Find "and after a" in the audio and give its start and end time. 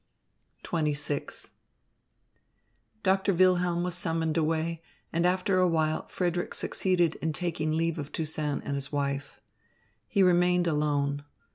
5.13-5.67